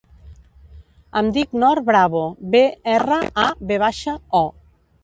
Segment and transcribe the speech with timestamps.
[1.21, 2.25] Em dic Nor Bravo:
[2.57, 2.65] be,
[2.99, 4.45] erra, a, ve baixa, o.